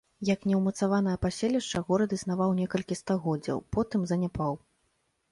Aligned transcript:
Як 0.27 0.45
неўмацаванае 0.51 1.11
паселішча 1.25 1.81
горад 1.89 2.15
існаваў 2.17 2.55
некалькі 2.59 2.97
стагоддзяў, 3.01 3.61
потым 3.77 4.07
заняпаў. 4.13 4.57